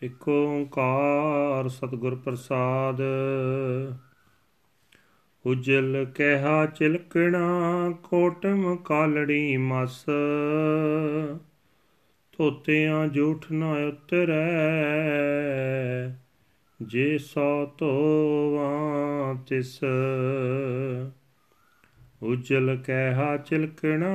[0.02, 3.00] ਇਕ ਓੰਕਾਰ ਸਤਿਗੁਰ ਪ੍ਰਸਾਦ।
[5.46, 7.48] ਉਜਲ ਕਹਿਆ ਚਿਲਕਣਾ
[8.02, 10.06] ਕੋਟਮ ਕਾਲੜੀ ਮਸ।
[12.38, 14.70] ਧੋਤਿਆਂ ਜੂਠ ਨਾ ਉਤਰੈ
[16.82, 19.80] ਜੇ ਸੋ ਤੋਵਾਂ ਤਿਸ।
[22.22, 24.10] ਉਜਲ ਕਹਿਆ ਚਿਲਕਣਾ,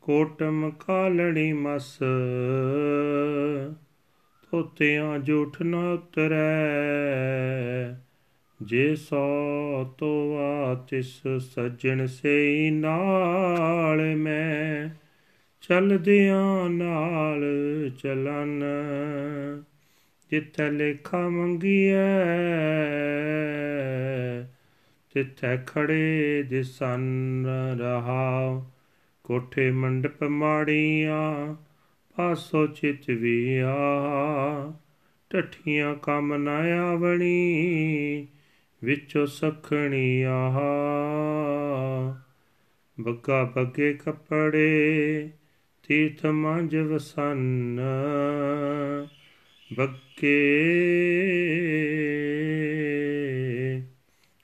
[0.00, 1.98] ਕੋਟਮ ਕਾਲੜੀ ਮਸ।
[4.50, 6.68] ਧੋਤਿਆਂ ਜੂਠ ਨਾ ਉਤਰੈ,
[8.62, 14.88] ਜੇ ਸੋ ਤੋਵਾ ਤਿਸ, ਸੱਜਣ ਸੇ ਨਾਲ ਮੈਂ
[15.60, 17.44] ਚਲਦਿਆਂ ਨਾਲ
[17.98, 18.64] ਚਲਨ।
[20.30, 21.92] ਜਿੱਥੇ ਲੇਖਾ ਮੰਗੀਐ
[25.14, 27.46] ਤਿੱਥੇ ਖੜੇ ਦਿਸਨ
[27.80, 28.64] ਰਹਾ,
[29.24, 31.56] ਕੋਠੇ ਮੰਡਪ ਮਾੜੀਆਂ,
[32.16, 33.76] ਪਾਸੋ ਚਿਤ ਵੀ ਆ
[35.30, 36.56] ਟਠੀਆਂ ਕੰਮ ਨਾ
[36.90, 38.26] ਆਵਣੀ,
[38.84, 40.60] ਵਿੱਚੋਂ ਸਖਣੀ ਆਹ।
[43.00, 45.30] ਬੱਗਾ ਬੱਗੇ ਕੱਪੜੇ,
[45.88, 47.80] ਤੀਰਥ ਮੰਜ ਵਸਨ।
[49.72, 50.34] ਬੱਕੇ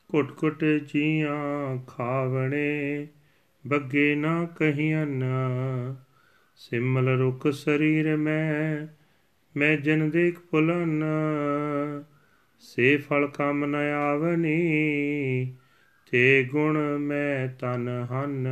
[0.08, 3.06] ਕੁਟ ਕੁਟ ਜੀਆਂ ਖਾਵਣੇ
[3.66, 5.24] ਬੱਗੇ ਨਾ ਕਹੀਨ
[6.56, 8.86] ਸਿਮਲ ਰੁਕ ਸਰੀਰ ਮੈਂ
[9.56, 11.04] ਮੈਂ ਜਨ ਦੇਖ ਪੁਲਨ
[12.58, 15.54] ਸੇ ਫਲ ਕਾਮ ਨ ਆਵਨੀ,
[16.10, 18.48] ਤੇ ਗੁਣ ਮੈਂ ਤਨ ਹਨ।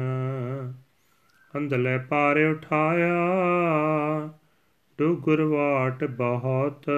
[1.56, 3.14] ਅੰਧਲੇ ਪਾਰੇ ਉਠਾਇਆ
[5.02, 6.90] ਡੁਗਰ ਵਾਟ ਬਹੁਤ,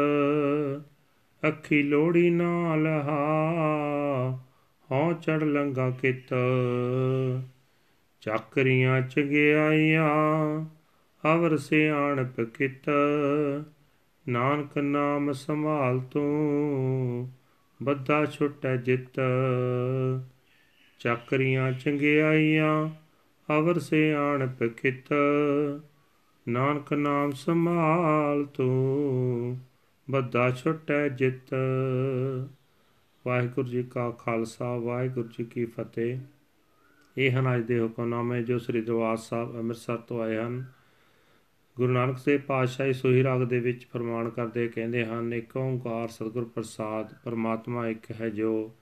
[1.48, 4.38] ਅੱਖੀ ਲੋੜੀ ਨਾਲ ਹਾ,
[4.90, 6.34] ਹਉ ਚੜ ਲੰਗਾ ਕਿਤ।
[8.20, 10.08] ਚੱਕਰੀਆਂ ਚਗਿਆਈਆਂ
[11.34, 12.90] ਅਵਰ ਸਿਆਣਪ ਕਿਤ।
[14.28, 17.32] ਨਾਨਕ ਨਾਮ ਸੰਭਾਲ ਤੂੰ
[17.82, 19.20] ਬੱਦਾ ਛੁਟੈ ਜਿਤ।
[20.98, 22.90] ਚੱਕਰੀਆਂ ਚੰਗਿਆਈਆਂ
[23.58, 25.14] ਅਵਰ ਸਿਆਣ ਪਕਿਤ
[26.48, 29.58] ਨਾਨਕ ਨਾਮ ਸੰਭਾਲ ਤੂੰ
[30.10, 31.54] ਬੱਦਾ ਛੁਟੈ ਜਿਤ।
[33.26, 36.18] ਵਾਹਿਗੁਰੂ ਜੀ ਕਾ ਖਾਲਸਾ, ਵਾਹਿਗੁਰੂ ਜੀ ਕੀ ਫਤਿਹ।
[37.18, 40.64] ਇਹ ਹਨ ਅੱਜ ਦੇ ਹੁਕਮਨਾਮੇ ਜੋ ਸ੍ਰੀ ਦਰਬਾਰ ਸਾਹਿਬ ਅੰਮ੍ਰਿਤਸਰ ਤੋਂ ਆਏ ਹਨ।
[41.76, 46.44] ਗੁਰੂ ਨਾਨਕ ਦੇਵ ਪਾਤਸ਼ਾਹੀ ਸੋਹੀ ਰਾਗ ਦੇ ਵਿੱਚ ਫਰਮਾਨ ਕਰਦੇ ਕਹਿੰਦੇ ਹਨ, ਇੱਕ ਓੰਕਾਰ ਸਤਿਗੁਰ
[46.44, 48.74] ਪ੍ਰਸਾਦ, ਪਰਮਾਤਮਾ ਇੱਕ ਹੈ ਜੋ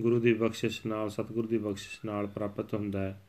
[0.00, 3.22] ਗੁਰੂ ਦੀ ਬਖਸ਼ਿਸ਼ ਨਾਲ, ਸਤਿਗੁਰ ਦੀ ਬਖਸ਼ਿਸ਼ ਨਾਲ ਪ੍ਰਾਪਤ ਹੁੰਦਾ ਹੈ।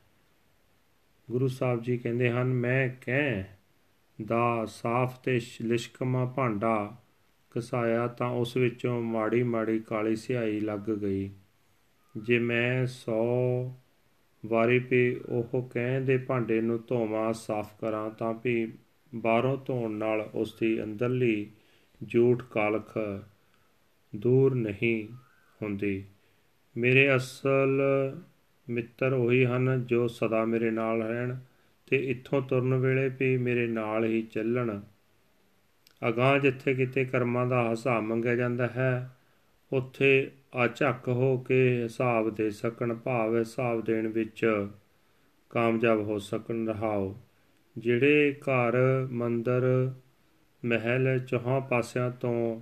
[1.32, 3.44] ਗੁਰੂ ਸਾਹਿਬ ਜੀ ਕਹਿੰਦੇ ਹਨ, ਮੈਂ ਕਹਿ
[4.26, 6.98] ਦਾ ਸਾਫ਼ ਤੇ ਲਿਸ਼ਕਮਾ ਭਾਂਡਾ
[7.52, 11.32] ਕਸਾਇਆ ਤਾਂ ਉਸ ਵਿੱਚੋਂ ਮਾੜੀ ਮਾੜੀ ਕਾਲੀ ਸਿਆਹੀ ਲੱਗ ਗਈ।
[12.18, 13.74] ਜੇ ਮੈਂ 100
[14.46, 18.74] ਵਾਰੀ ਵੀ ਉਹ ਕਹਿੰਦੇ ਭਾਂਡੇ ਨੂੰ ਧੋਵਾਂ, ਸਾਫ਼ ਕਰਾਂ ਤਾਂ ਵੀ
[19.16, 21.52] ਬਾਹਰੋਂ ਧੋਣ ਨਾਲ ਉਸ ਦੀ ਅੰਦਰਲੀ
[22.08, 22.98] ਝੂਠ ਕਾਲਖ
[24.16, 25.08] ਦੂਰ ਨਹੀਂ
[25.62, 26.04] ਹੁੰਦੀ।
[26.78, 27.82] ਮੇਰੇ ਅਸਲ
[28.70, 31.36] ਮਿੱਤਰ ਉਹੀ ਹਨ ਜੋ ਸਦਾ ਮੇਰੇ ਨਾਲ ਰਹਿਣ।
[31.90, 34.80] ਤੇ ਇੱਥੋਂ ਤੁਰਨ ਵੇਲੇ ਵੀ ਮੇਰੇ ਨਾਲ ਹੀ ਚੱਲਣ।
[36.10, 39.18] ਅਗਾਹ ਜਿੱਥੇ ਕਿਤੇ ਕਰਮਾਂ ਦਾ ਹਿਸਾਬ ਮੰਗਿਆ ਜਾਂਦਾ ਹੈ,
[39.74, 44.68] ਉੱਥੇ ਆ ਝੱਕ ਹੋ ਕੇ ਹਿਸਾਬ ਦੇ ਸਕਣ, ਭਾਵ ਹਿਸਾਬ ਦੇਣ ਵਿੱਚ
[45.50, 47.18] ਕਾਮਯਾਬ ਹੋ ਸਕਣ ਰਹਾਓ।
[47.78, 49.94] ਜਿਹੜੇ ਘਰ, ਮੰਦਰ,
[50.66, 52.62] ਮਹਿਲ ਚੌਹਾਂ ਪਾਸਿਆਂ ਤੋਂ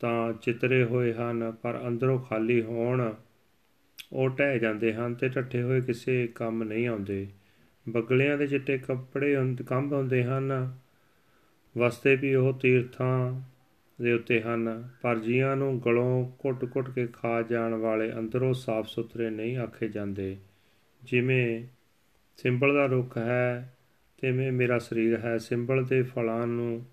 [0.00, 3.14] ਤਾਂ ਚਿਤਰੇ ਹੋਏ ਹਨ, ਪਰ ਅੰਦਰੋਂ ਖਾਲੀ ਹੋਣ,
[4.12, 7.26] ਉਹ ਟਹਿ ਜਾਂਦੇ ਹਨ ਤੇ ਟੱਠੇ ਹੋਏ ਕਿਸੇ ਕੰਮ ਨਹੀਂ ਆਉਂਦੇ।
[7.88, 9.36] ਬਗਲਿਆਂ ਦੇ ਚਿੱਟੇ ਕੱਪੜੇ
[9.66, 10.74] ਕੰਬ ਹੁੰਦੇ ਹਨ
[11.78, 13.40] ਵਸਤੇ ਵੀ ਉਹ ਤੀਰਥਾਂ
[14.02, 19.30] ਦੇ ਉੱਤੇ ਹਨ, ਪਰ ਜੀਆਂ ਨੂੰ ਗਲੋਂ ਘੁੱਟ-ਘੁੱਟ ਕੇ ਖਾ ਜਾਣ ਵਾਲੇ ਅੰਦਰੋਂ ਸਾਫ਼ ਸੁਥਰੇ
[19.30, 20.36] ਨਹੀਂ ਆਖੇ ਜਾਂਦੇ।
[21.02, 21.66] ਜਿਵੇਂ
[22.36, 23.76] ਸਿੰਬਲ ਦਾ ਰੁੱਖ ਹੈ,
[24.20, 26.84] ਤਿਵੇਂ ਮੇਰਾ ਸਰੀਰ ਹੈ। ਸਿੰਬਲ ਦੇ ਫਲਾਂ ਨੂੰ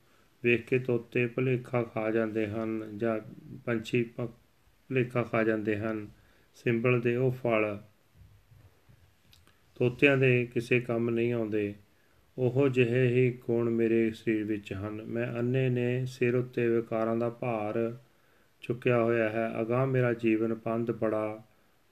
[0.43, 3.19] ਵੇਖ ਕੇ ਤੋਤੇ ਭਲੇਖਾ ਖਾ ਜਾਂਦੇ ਹਨ ਜਾਂ
[3.65, 6.07] ਪੰਛੀ ਭਲੇਖਾ ਖਾ ਜਾਂਦੇ ਹਨ।
[6.55, 7.81] ਸਿੰਬਲ ਦੇ ਉਹ ਫਲ
[9.75, 11.73] ਤੋਤਿਆਂ ਦੇ ਕਿਸੇ ਕੰਮ ਨਹੀਂ ਆਉਂਦੇ।
[12.37, 17.29] ਉਹ ਜਿਹੇ ਹੀ ਗੁਣ ਮੇਰੇ ਸਰੀਰ ਵਿੱਚ ਹਨ। ਮੈਂ ਅੰਨੇ ਨੇ ਸਿਰ ਉੱਤੇ ਵਿਕਾਰਾਂ ਦਾ
[17.29, 17.97] ਭਾਰ
[18.61, 21.43] ਚੁੱਕਿਆ ਹੋਇਆ ਹੈ। ਅਗਾਹ ਮੇਰਾ ਜੀਵਨ ਪੰਧ ਬੜਾ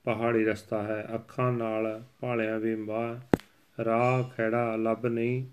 [0.04, 3.36] ਪਹਾੜੀ ਰਸਤਾ ਹੈ। ਅੱਖਾਂ ਨਾਲ ਭਾਲਿਆਂ ਵੀ ਬਾਹ
[3.84, 5.46] ਰਾਹ ਖੜਾ ਲੱਭ ਨਹੀਂ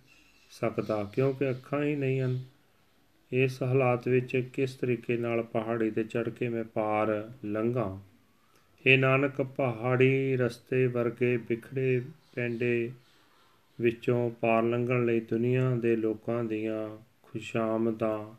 [0.51, 2.45] ਸਕਦਾ, ਕਿਉਂਕਿ ਅੱਖਾਂ ਹੀ ਨਹੀਂ ਹਨ।
[3.33, 8.09] ਇਸ ਹਾਲਾਤ ਵਿੱਚ ਕਿਸ ਤਰੀਕੇ ਨਾਲ ਪਹਾੜੀ ਤੇ ਚੜ ਕੇ ਮੈਂ ਪਾਰ ਲੰਘਾਂ?
[8.87, 12.03] ਇਹ ਨਾਨਕ, ਪਹਾੜੀ ਰਸਤੇ ਵਰਗੇ ਵਿਖੜੇ
[12.39, 12.93] ਪੈਂਡੇ
[13.81, 18.35] ਵਿੱਚੋਂ ਪਾਰ ਲੰਘਣ ਲਈ ਦੁਨੀਆ ਦੇ ਲੋਕਾਂ ਦੀਆਂ ਖੁਸ਼ਾਮਦਾਂ।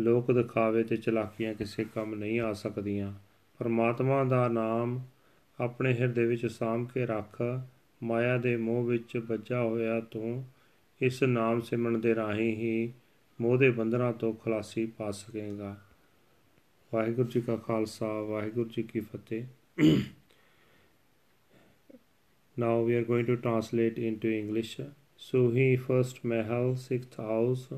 [0.00, 3.12] ਲੋਕ ਦਿਖਾਵੇ ਤੇ ਚਲਾਕੀਆਂ ਕਿਸੇ ਕੰਮ ਨਹੀਂ ਆ ਸਕਦੀਆਂ।
[3.58, 5.00] ਪਰਮਾਤਮਾ ਦਾ ਨਾਮ
[5.60, 7.42] ਆਪਣੇ ਹਿਰਦੇ ਵਿੱਚ ਸਾਂਭ ਕੇ ਰੱਖ।
[8.02, 10.44] ਮਾਇਆ ਦੇ ਮੋਹ ਵਿੱਚ ਵੱਜਾ ਹੋਇਆ ਤੂੰ
[11.02, 12.92] ਇਸ ਨਾਮ ਸਿਮਰਨ ਦੇ ਰਾਹੀਂ ਹੀ
[13.40, 15.76] ਮੋਹ ਦੇ ਬੰਧਨਾਂ ਤੋਂ ਖਲਾਸੀ ਪਾ ਸਕੇਗਾ।
[16.94, 19.44] ਵਾਹਿਗੁਰੂ ਜੀ ਕਾ ਖਾਲਸਾ, ਵਾਹਿਗੁਰੂ ਜੀ ਕੀ ਫਤਿਹ।
[22.56, 24.80] Now we are going to translate into english.
[25.16, 27.68] So he first mahal sixth house.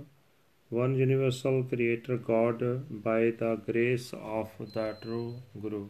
[0.70, 2.62] One universal creator god
[3.04, 5.88] by the grace of the true guru.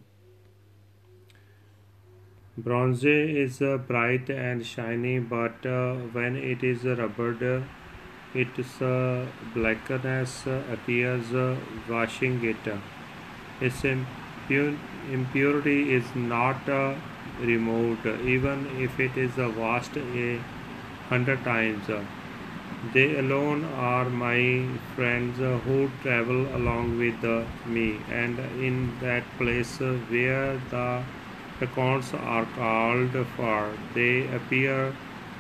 [2.57, 7.45] Bronze is uh, bright and shiny, but uh, when it is rubbed,
[8.35, 11.27] its uh, blackness appears,
[11.89, 12.73] washing it.
[13.61, 13.85] Its
[15.13, 16.69] impurity is not
[17.41, 20.41] removed, even if it is washed a
[21.09, 21.87] hundred times.
[22.93, 27.25] They alone are my friends who travel along with
[27.67, 31.03] me, and in that place where the
[31.61, 33.73] accounts are called for.
[33.95, 34.95] They appear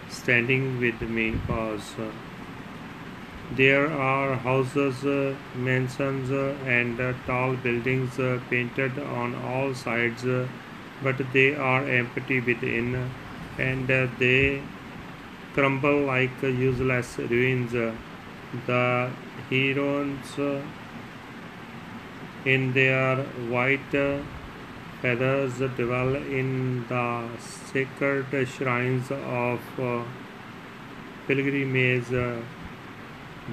[0.09, 1.95] standing with me because
[3.53, 5.05] there are houses,
[5.55, 6.31] mansions,
[6.67, 8.19] and tall buildings
[8.51, 10.25] painted on all sides,
[11.03, 13.11] but they are empty within,
[13.59, 14.63] and they
[15.55, 17.73] crumble like useless ruins.
[18.67, 19.11] The
[19.51, 20.63] heroes
[22.45, 23.17] in their
[23.51, 23.95] white
[25.03, 29.61] feathers dwell in the sacred shrines of
[31.27, 32.11] pilgrimage.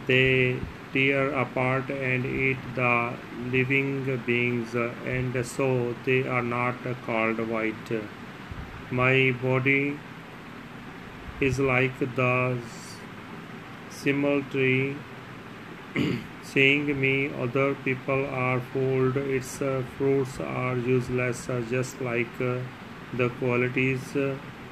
[0.07, 0.59] They
[0.95, 3.13] tear apart and eat the
[3.53, 3.88] living
[4.25, 4.75] beings,
[5.13, 5.69] and so
[6.06, 6.75] they are not
[7.06, 7.92] called white.
[8.92, 10.00] My body
[11.42, 12.57] is like the
[13.89, 14.95] simul tree
[16.44, 17.13] seeing me
[17.45, 19.57] other people are fooled its
[19.97, 22.38] fruits are useless just like
[23.21, 24.15] the qualities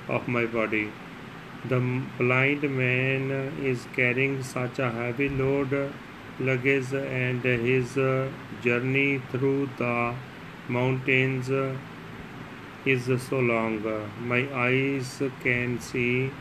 [0.07, 0.85] of my body
[1.73, 1.81] the
[2.17, 3.29] blind man
[3.73, 5.75] is carrying such a heavy load
[6.39, 7.93] luggage and his
[8.63, 10.15] journey through the
[10.67, 11.49] mountains
[12.85, 13.79] is so long
[14.19, 16.31] my eyes can see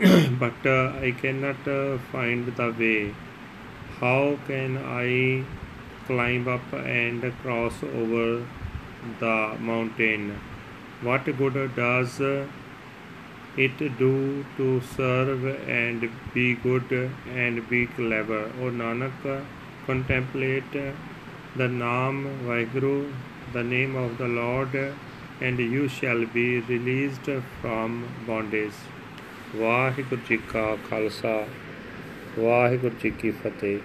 [0.40, 1.70] but i cannot
[2.12, 3.14] find the way
[4.00, 5.42] how can I
[6.06, 8.46] climb up and cross over
[9.20, 10.38] the mountain?
[11.00, 12.20] What good does
[13.57, 16.91] it do to serve and be good
[17.35, 18.43] and be clever?
[18.61, 19.45] O Nanak,
[19.85, 23.11] contemplate the Naam Vaheguru,
[23.53, 24.75] the name of the Lord,
[25.41, 27.29] and you shall be released
[27.61, 28.73] from bondage.
[29.55, 31.47] Waheguru ji ਕਾ ਖਾਲਸਾ
[32.39, 33.79] ਵਾਹਿਗੁਰੂ ਜੀ ਕੀ ਫਤਿਹ